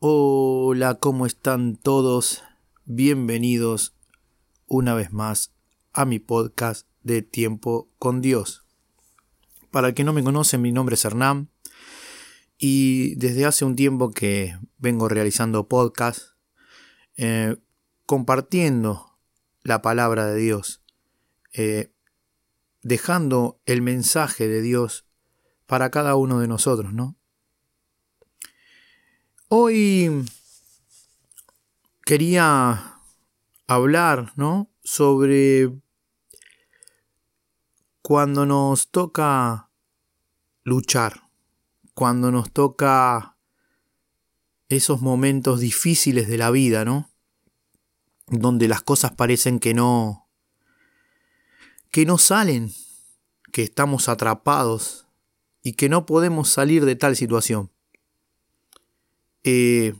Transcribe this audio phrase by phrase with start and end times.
[0.00, 2.42] Hola, ¿cómo están todos?
[2.86, 3.94] Bienvenidos
[4.66, 5.52] una vez más
[5.92, 8.64] a mi podcast de Tiempo con Dios.
[9.70, 11.50] Para el que no me conoce, mi nombre es Hernán
[12.58, 16.32] y desde hace un tiempo que vengo realizando podcast
[17.16, 17.56] eh,
[18.04, 19.18] compartiendo
[19.62, 20.82] la palabra de Dios,
[21.52, 21.92] eh,
[22.82, 25.06] dejando el mensaje de Dios
[25.66, 27.16] para cada uno de nosotros, ¿no?
[29.48, 30.24] Hoy
[32.04, 33.00] quería
[33.66, 34.70] hablar, ¿no?
[34.82, 35.70] Sobre
[38.00, 39.70] cuando nos toca
[40.64, 41.27] luchar,
[41.98, 43.36] cuando nos toca
[44.68, 47.10] esos momentos difíciles de la vida, ¿no?
[48.28, 50.28] Donde las cosas parecen que no
[51.90, 52.72] que no salen,
[53.50, 55.08] que estamos atrapados
[55.64, 57.72] y que no podemos salir de tal situación.
[59.42, 59.92] Eh,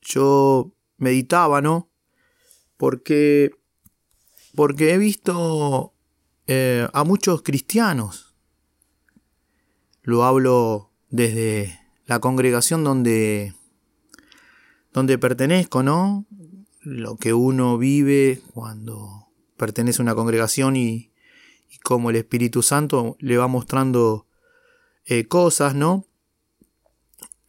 [0.00, 1.90] yo meditaba, ¿no?
[2.78, 3.50] Porque,
[4.54, 5.92] porque he visto
[6.46, 8.27] eh, a muchos cristianos,
[10.08, 13.52] lo hablo desde la congregación donde,
[14.94, 16.24] donde pertenezco, ¿no?
[16.80, 21.12] Lo que uno vive cuando pertenece a una congregación y,
[21.70, 24.26] y como el Espíritu Santo le va mostrando
[25.04, 26.06] eh, cosas, ¿no?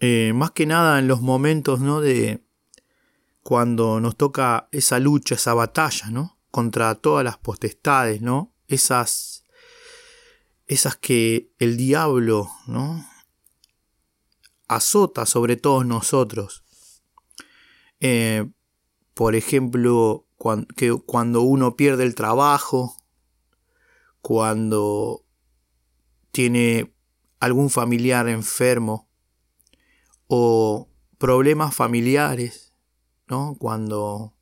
[0.02, 2.02] Eh, más que nada en los momentos, ¿no?
[2.02, 2.44] De
[3.42, 6.38] cuando nos toca esa lucha, esa batalla, ¿no?
[6.52, 8.54] Contra todas las potestades, ¿no?
[8.68, 9.39] Esas,
[10.70, 13.04] esas que el diablo, ¿no?
[14.68, 16.64] Azota sobre todos nosotros.
[18.00, 18.48] Eh,
[19.16, 22.96] por ejemplo, cuando, que cuando uno pierde el trabajo,
[24.22, 25.26] cuando
[26.32, 26.94] tiene
[27.40, 29.10] algún familiar enfermo,
[30.28, 32.76] o problemas familiares,
[33.28, 33.56] ¿no?
[33.58, 34.36] Cuando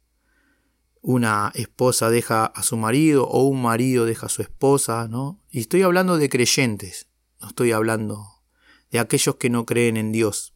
[1.07, 5.41] una esposa deja a su marido o un marido deja a su esposa, ¿no?
[5.49, 7.07] Y estoy hablando de creyentes,
[7.39, 8.43] no estoy hablando
[8.91, 10.53] de aquellos que no creen en Dios,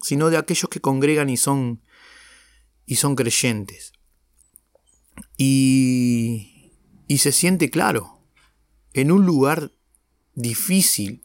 [0.00, 1.82] sino de aquellos que congregan y son
[2.86, 3.92] y son creyentes.
[5.36, 6.72] Y
[7.06, 8.22] y se siente claro
[8.94, 9.72] en un lugar
[10.34, 11.24] difícil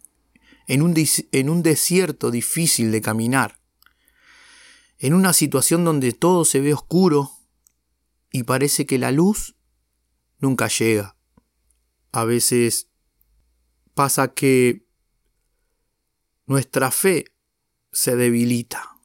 [0.68, 0.96] en un,
[1.32, 3.60] en un desierto difícil de caminar,
[5.00, 7.35] en una situación donde todo se ve oscuro
[8.36, 9.56] y parece que la luz
[10.40, 11.16] nunca llega.
[12.12, 12.90] A veces
[13.94, 14.86] pasa que
[16.46, 17.28] nuestra fe
[17.94, 19.00] se debilita.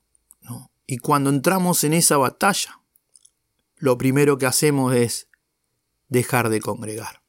[0.85, 2.83] Y cuando entramos en esa batalla,
[3.77, 5.29] lo primero que hacemos es
[6.09, 7.23] dejar de congregar.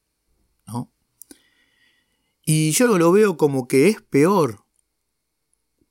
[2.43, 4.65] Y yo lo veo como que es peor,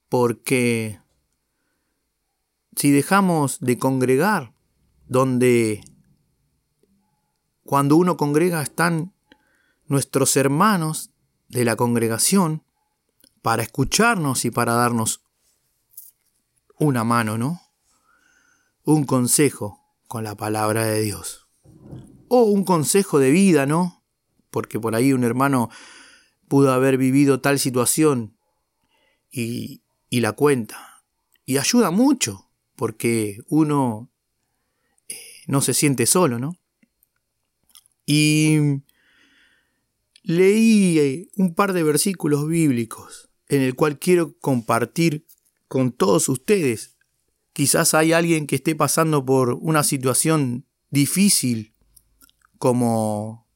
[0.08, 1.00] porque
[2.74, 4.52] si dejamos de congregar,
[5.06, 5.84] donde
[7.70, 9.14] cuando uno congrega están
[9.86, 11.12] nuestros hermanos
[11.48, 12.64] de la congregación
[13.42, 15.22] para escucharnos y para darnos
[16.80, 17.60] una mano, ¿no?
[18.82, 21.46] Un consejo con la palabra de Dios.
[22.26, 24.02] O un consejo de vida, ¿no?
[24.50, 25.70] Porque por ahí un hermano
[26.48, 28.36] pudo haber vivido tal situación
[29.30, 31.04] y, la cuenta.
[31.46, 34.10] Y ayuda mucho, porque uno
[35.06, 35.14] eh,
[35.46, 36.59] no se siente solo, ¿no?
[38.12, 38.58] Y
[40.24, 45.28] leí eh, un par de versículos bíblicos en el cual quiero compartir
[45.68, 46.96] con todos ustedes.
[47.52, 51.76] Quizás hay alguien que esté pasando por una situación difícil
[52.58, 53.46] como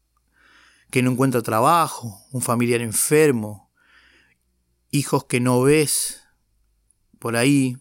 [0.93, 3.73] que no encuentra trabajo, un familiar enfermo,
[4.93, 6.21] hijos que no ves
[7.19, 7.77] por ahí,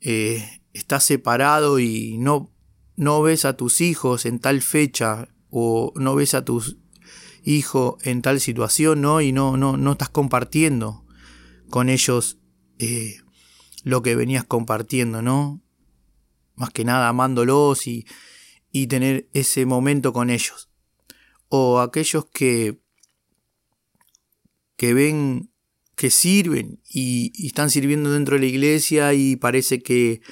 [0.00, 2.52] eh, estás separado y no,
[2.94, 6.78] no ves a tus hijos en tal fecha o no ves a tus
[7.44, 9.20] hijos en tal situación, ¿no?
[9.20, 11.04] Y no, no, no estás compartiendo
[11.68, 12.38] con ellos
[12.78, 13.18] eh,
[13.84, 15.62] lo que venías compartiendo, ¿no?
[16.56, 18.06] Más que nada amándolos y,
[18.70, 20.70] y tener ese momento con ellos
[21.50, 22.80] o aquellos que,
[24.76, 25.50] que ven
[25.96, 30.22] que sirven y, están sirviendo dentro de la iglesia y parece que,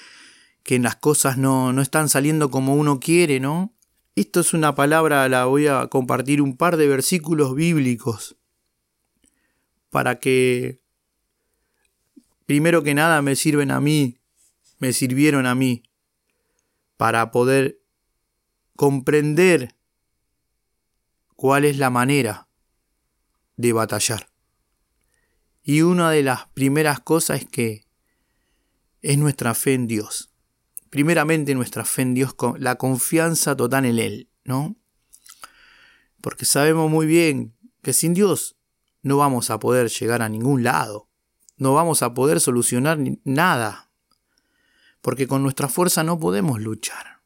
[0.62, 3.74] que las cosas no, no están saliendo como uno quiere, ¿no?
[4.18, 8.36] Esto es una palabra, la voy a compartir un par de versículos bíblicos
[9.90, 10.82] para que
[12.44, 14.18] primero que nada me sirven a mí,
[14.80, 15.84] me sirvieron a mí,
[16.96, 17.80] para poder
[18.74, 19.76] comprender
[21.36, 22.48] cuál es la manera
[23.56, 24.32] de batallar.
[25.62, 27.86] Y una de las primeras cosas es que
[29.00, 30.32] es nuestra fe en Dios.
[30.90, 34.76] Primeramente nuestra fe en Dios, la confianza total en Él, ¿no?
[36.20, 38.56] Porque sabemos muy bien que sin Dios
[39.02, 41.08] no vamos a poder llegar a ningún lado,
[41.56, 43.90] no vamos a poder solucionar nada,
[45.00, 47.20] porque con nuestra fuerza no podemos luchar.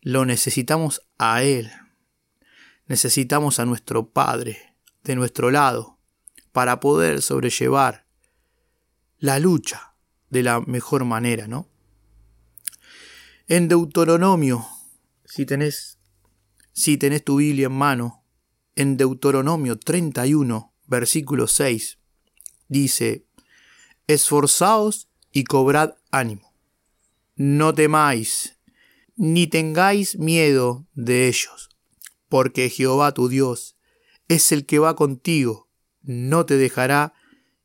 [0.00, 1.70] Lo necesitamos a Él,
[2.86, 5.98] necesitamos a nuestro Padre de nuestro lado
[6.52, 8.06] para poder sobrellevar
[9.18, 9.94] la lucha
[10.30, 11.68] de la mejor manera, ¿no?
[13.48, 14.66] En Deuteronomio,
[15.24, 15.98] si tenés,
[16.72, 18.24] si tenés tu Biblia en mano,
[18.74, 21.98] en Deuteronomio 31, versículo 6,
[22.66, 23.24] dice,
[24.08, 26.52] Esforzaos y cobrad ánimo.
[27.36, 28.58] No temáis,
[29.14, 31.68] ni tengáis miedo de ellos,
[32.28, 33.76] porque Jehová tu Dios
[34.26, 35.66] es el que va contigo
[36.02, 37.14] no te dejará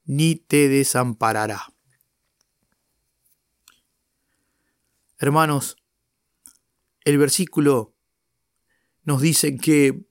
[0.06, 1.70] ni te desamparará.
[5.21, 5.77] Hermanos,
[7.06, 7.95] el versículo
[9.03, 10.09] nos dice que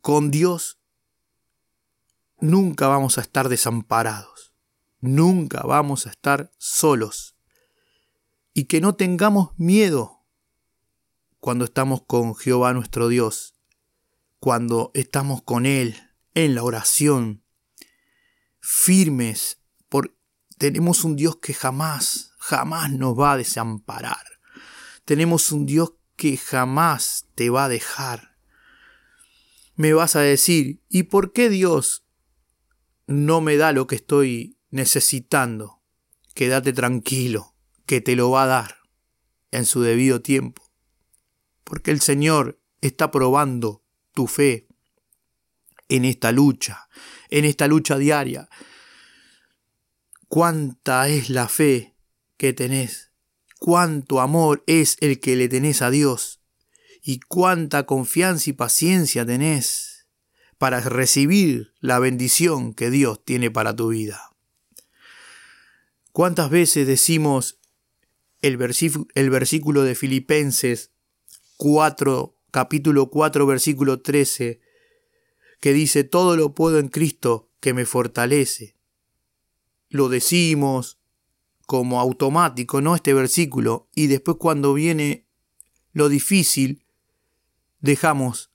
[0.00, 0.80] con Dios
[2.40, 4.52] nunca vamos a estar desamparados,
[4.98, 7.36] nunca vamos a estar solos.
[8.54, 10.24] Y que no tengamos miedo
[11.38, 13.54] cuando estamos con Jehová nuestro Dios,
[14.40, 15.94] cuando estamos con Él,
[16.34, 17.44] en la oración,
[18.58, 20.12] firmes, porque
[20.58, 24.26] tenemos un Dios que jamás, jamás nos va a desamparar.
[25.04, 28.36] Tenemos un Dios que jamás te va a dejar.
[29.76, 32.04] Me vas a decir, ¿y por qué Dios
[33.06, 35.82] no me da lo que estoy necesitando?
[36.34, 37.54] Quédate tranquilo,
[37.86, 38.78] que te lo va a dar
[39.52, 40.68] en su debido tiempo.
[41.62, 44.66] Porque el Señor está probando tu fe,
[45.88, 46.88] en esta lucha,
[47.28, 48.48] en esta lucha diaria.
[50.26, 51.91] Cuánta es la fe
[52.42, 53.12] que tenés,
[53.60, 56.40] cuánto amor es el que le tenés a Dios
[57.00, 60.08] y cuánta confianza y paciencia tenés
[60.58, 64.34] para recibir la bendición que Dios tiene para tu vida.
[66.10, 67.60] ¿Cuántas veces decimos
[68.40, 68.58] el,
[69.14, 70.90] el versículo de Filipenses
[71.58, 74.60] 4, capítulo 4, versículo 13?
[75.60, 78.74] que dice, todo lo puedo en Cristo que me fortalece.
[79.90, 80.98] Lo decimos
[81.72, 82.94] como automático, ¿no?
[82.94, 85.26] Este versículo, y después cuando viene
[85.94, 86.84] lo difícil,
[87.80, 88.50] dejamos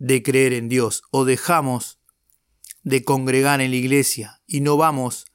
[0.00, 2.00] de creer en Dios o dejamos
[2.82, 5.26] de congregar en la iglesia y no vamos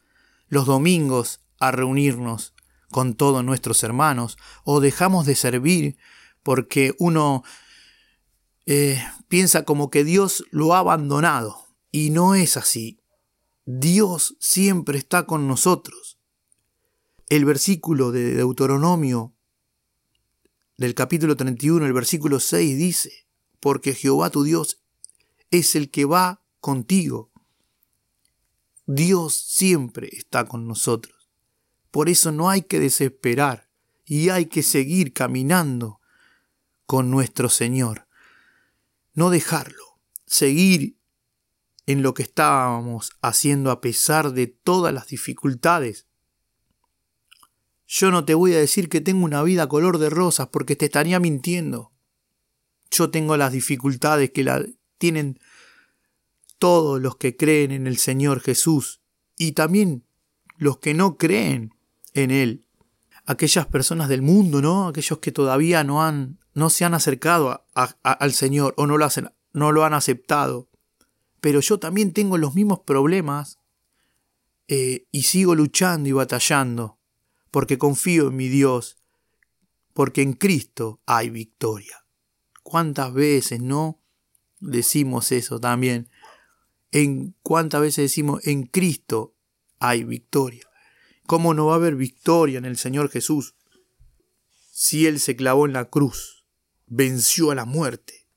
[0.49, 2.53] los domingos a reunirnos
[2.91, 5.97] con todos nuestros hermanos o dejamos de servir
[6.43, 7.45] porque uno
[8.65, 11.65] eh, piensa como que Dios lo ha abandonado.
[11.91, 12.99] Y no es así.
[13.63, 16.16] Dios siempre está con nosotros.
[17.29, 19.33] El versículo de Deuteronomio
[20.77, 23.27] del capítulo 31, el versículo 6 dice,
[23.59, 24.81] porque Jehová tu Dios
[25.51, 27.31] es el que va contigo.
[28.85, 31.29] Dios siempre está con nosotros.
[31.91, 33.69] Por eso no hay que desesperar
[34.05, 35.99] y hay que seguir caminando
[36.85, 38.07] con nuestro Señor
[39.17, 40.95] no dejarlo, seguir
[41.87, 46.06] en lo que estábamos haciendo a pesar de todas las dificultades.
[47.87, 50.85] Yo no te voy a decir que tengo una vida color de rosas porque te
[50.85, 51.93] estaría mintiendo.
[52.91, 54.63] Yo tengo las dificultades que la
[54.97, 55.39] tienen
[56.59, 59.01] todos los que creen en el Señor Jesús
[59.37, 60.03] y también
[60.57, 61.73] los que no creen
[62.13, 62.65] en Él.
[63.25, 64.87] Aquellas personas del mundo, ¿no?
[64.87, 69.31] Aquellos que todavía no han no se han acercado al Señor o no lo, hacen,
[69.53, 70.69] no lo han aceptado.
[71.39, 73.59] Pero yo también tengo los mismos problemas
[74.67, 76.96] eh, y sigo luchando y batallando
[77.51, 78.97] porque confío en mi Dios,
[79.93, 82.05] porque en Cristo hay victoria.
[82.63, 84.01] ¿Cuántas veces no
[84.59, 86.09] decimos eso también?
[86.91, 89.35] En cuántas veces decimos en Cristo
[89.79, 90.67] hay victoria.
[91.25, 93.55] ¿Cómo no va a haber victoria en el Señor Jesús
[94.71, 96.37] si Él se clavó en la cruz?
[96.87, 98.27] venció a la muerte,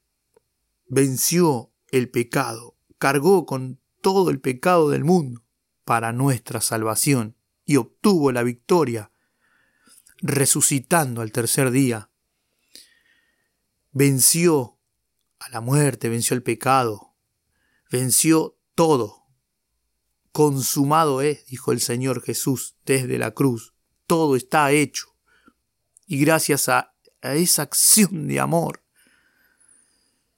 [0.86, 5.44] venció el pecado, cargó con todo el pecado del mundo
[5.84, 7.36] para nuestra salvación
[7.70, 9.12] y obtuvo la victoria,
[10.18, 12.10] resucitando al tercer día.
[13.92, 14.80] Venció
[15.38, 17.14] a la muerte, venció el pecado,
[17.88, 19.28] venció todo
[20.32, 23.72] consumado es, dijo el Señor Jesús desde la cruz.
[24.08, 25.06] Todo está hecho.
[26.08, 28.82] Y gracias a, a esa acción de amor,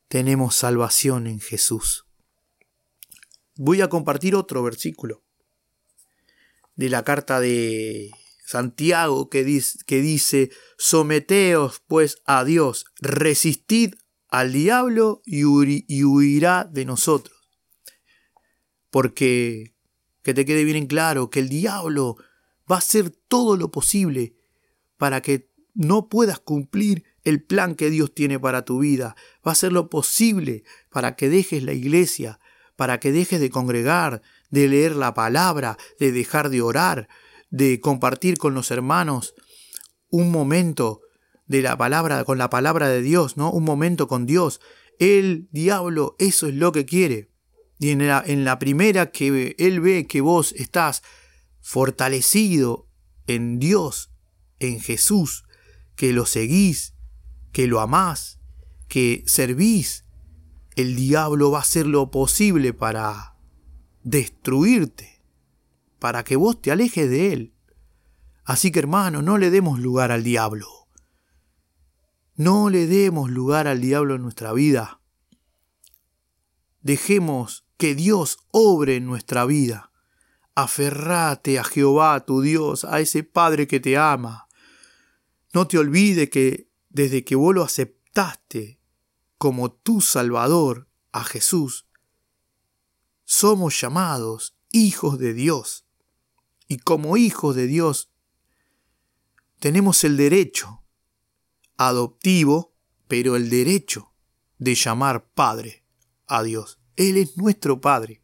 [0.09, 2.05] tenemos salvación en Jesús.
[3.57, 5.25] Voy a compartir otro versículo
[6.75, 8.11] de la carta de
[8.45, 13.95] Santiago que dice, que dice, someteos pues a Dios, resistid
[14.29, 17.37] al diablo y, huirá de nosotros.
[18.91, 19.75] Porque,
[20.23, 22.17] que te quede bien en claro, que el diablo
[22.71, 24.35] va a hacer todo lo posible
[24.97, 29.17] para que no puedas cumplir el plan que Dios tiene para tu vida.
[29.47, 32.41] Va a hacer lo posible para que dejes la iglesia,
[32.77, 37.09] para que dejes de congregar, de leer la palabra, de dejar de orar,
[37.51, 39.35] de compartir con los hermanos
[40.09, 41.01] un momento
[41.47, 43.51] de la palabra con la palabra de Dios, ¿no?
[43.51, 44.61] Un momento con Dios.
[44.99, 47.31] El diablo eso es lo que quiere.
[47.79, 51.03] Y en la, en la primera que él ve que vos estás
[51.61, 52.89] fortalecido
[53.27, 54.13] en Dios,
[54.61, 55.45] en Jesús,
[55.97, 56.95] que lo seguís,
[57.53, 58.39] que lo amás,
[58.89, 60.05] que servís,
[60.77, 63.37] el diablo va a hacer lo posible para
[64.03, 65.13] destruirte
[66.03, 67.55] para que vos te alejes de él.
[68.45, 70.67] Así que hermano, no le demos lugar al diablo.
[72.35, 75.01] No le demos lugar al diablo en nuestra vida.
[76.81, 79.93] Dejemos que Dios obre en nuestra vida.
[80.57, 84.49] Aferrate a Jehová tu Dios, a ese Padre que te ama.
[85.53, 88.81] No te olvides que desde que vos lo aceptaste
[89.43, 91.89] como tu Salvador, a Jesús,
[93.25, 95.85] somos llamados hijos de Dios
[96.69, 98.13] y como hijos de Dios
[99.59, 100.85] tenemos el derecho
[101.77, 102.77] adoptivo,
[103.09, 104.13] pero el derecho
[104.59, 105.85] de llamar Padre
[106.29, 106.79] a Dios.
[106.95, 108.23] Él es nuestro Padre.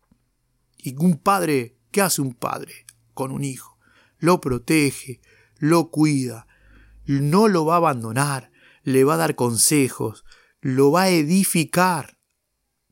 [0.76, 3.76] Y un padre, ¿qué hace un padre con un hijo?
[4.18, 5.20] Lo protege,
[5.56, 6.46] lo cuida,
[7.06, 8.52] no lo va a abandonar,
[8.84, 10.24] le va a dar consejos,
[10.60, 12.18] lo va a edificar.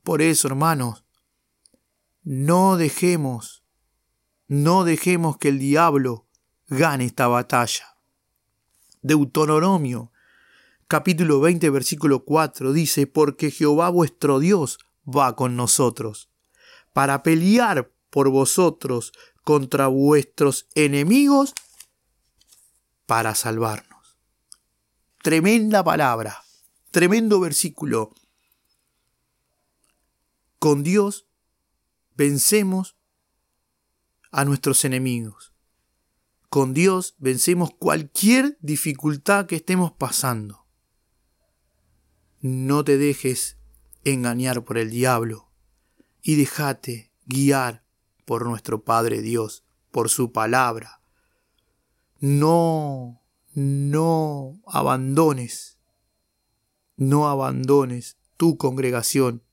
[0.03, 1.05] Por eso, hermanos,
[2.23, 3.57] no dejemos
[4.47, 6.25] no dejemos que el diablo
[6.67, 7.97] gane esta batalla.
[9.01, 10.13] Deuteronomio
[10.87, 16.29] capítulo 20 versículo 4 dice, porque Jehová vuestro Dios va con nosotros,
[16.93, 19.11] para pelear por vosotros
[19.43, 21.53] contra vuestros enemigos,
[23.05, 24.17] para salvarnos.
[25.23, 26.41] Tremenda palabra,
[26.97, 28.11] tremendo versículo.
[30.57, 31.27] Con Dios
[32.15, 32.97] vencemos
[34.31, 35.53] a nuestros enemigos.
[36.49, 40.65] Con Dios vencemos cualquier dificultad que estemos pasando.
[42.41, 43.59] No te dejes
[44.03, 45.51] engañar por el diablo
[46.23, 47.85] y déjate guiar
[48.25, 50.99] por nuestro Padre Dios, por su palabra.
[52.19, 53.21] No,
[53.53, 55.76] no abandones,
[56.97, 59.43] no abandones tu congregación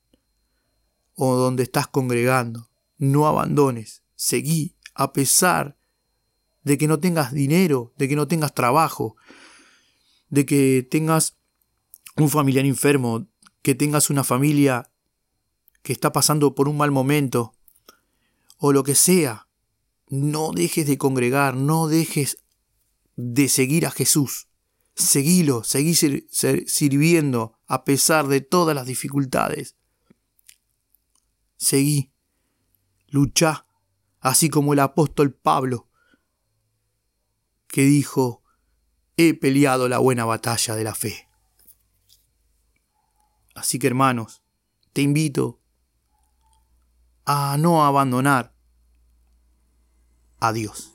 [1.15, 2.69] o donde estás congregando.
[2.97, 5.77] No abandones seguí a pesar
[6.63, 9.15] de que no tengas dinero, de que no tengas trabajo,
[10.29, 11.37] de que tengas
[12.17, 13.27] un familiar enfermo,
[13.61, 14.89] que tengas una familia
[15.83, 17.53] que está pasando por un mal momento,
[18.57, 19.47] o lo que sea.
[20.07, 22.37] No dejes de congregar, no dejes
[23.15, 24.47] de seguir a Jesús.
[24.95, 29.75] Seguilo, seguí sirviendo a pesar de todas las dificultades.
[31.57, 32.13] Seguí,
[33.07, 33.65] lucha
[34.21, 35.89] así como el apóstol Pablo,
[37.67, 38.41] que dijo,
[39.17, 41.29] he peleado la buena batalla de la fe.
[43.53, 44.43] Así que hermanos,
[44.93, 45.61] te invito
[47.25, 48.55] a no abandonar
[50.39, 50.93] a Dios,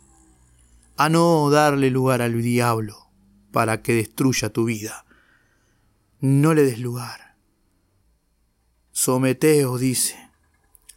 [0.97, 3.00] a no darle lugar al diablo
[3.53, 5.05] para que destruya tu vida.
[6.21, 7.37] No le des lugar.
[8.93, 10.31] Someteos, dice,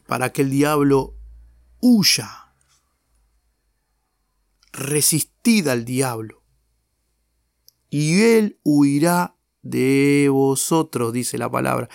[0.08, 1.16] para que el diablo
[1.80, 2.40] huya.
[4.72, 6.44] Resistid al diablo,
[7.94, 11.90] y él huirá de vosotros, dice la palabra.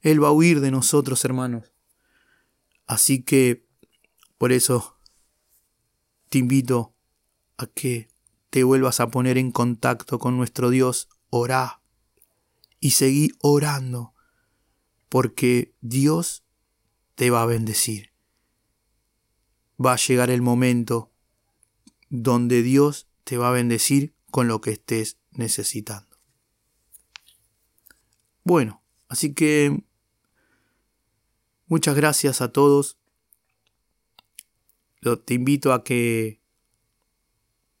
[0.00, 1.72] Él va a huir de nosotros, hermanos.
[2.86, 3.66] Así que,
[4.38, 4.96] por eso,
[6.28, 6.94] te invito
[7.56, 8.13] a que
[8.54, 11.80] te vuelvas a poner en contacto con nuestro Dios, orá
[12.78, 14.14] y seguí orando,
[15.08, 16.44] porque Dios
[17.16, 18.14] te va a bendecir
[19.84, 21.10] va a llegar el momento
[22.10, 26.16] donde Dios te va a bendecir con lo que estés necesitando.
[28.44, 29.82] Bueno, así que
[31.66, 32.98] muchas gracias a todos
[35.26, 36.40] te invito a que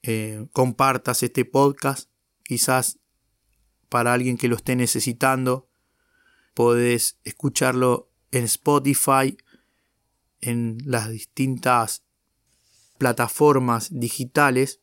[0.06, 2.10] eh, compartas este podcast,
[2.42, 2.98] quizás
[3.88, 5.66] para alguien que lo esté necesitando.
[6.52, 9.38] Podés escucharlo en Spotify,
[10.42, 12.04] en las distintas
[12.98, 14.82] plataformas digitales.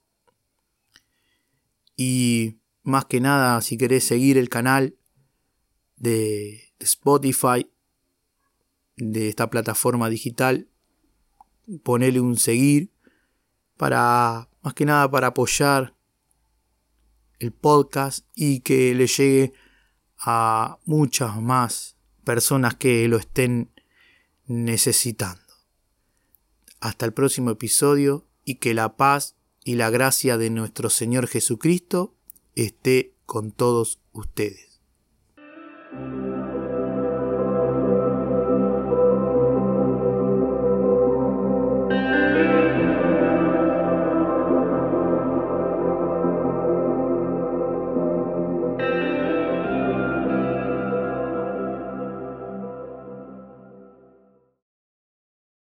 [1.96, 4.96] Y más que nada, si querés seguir el canal
[5.98, 7.70] de Spotify,
[8.98, 10.68] de esta plataforma digital,
[11.84, 12.92] ponele un seguir
[13.78, 15.96] para, más que nada, para apoyar
[17.39, 19.53] el podcast y que le llegue
[20.18, 23.72] a muchas más personas que lo estén
[24.46, 25.41] necesitando.
[26.80, 32.15] Hasta el próximo episodio y que la paz y la gracia de nuestro Señor Jesucristo
[32.56, 34.82] esté con todos ustedes.